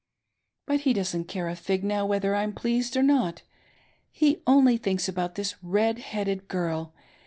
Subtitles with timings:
[0.65, 3.43] But he doesn't care a fig now whether I'm pleased or mot—
[4.11, 6.95] he omiy thinks about this red headed girl.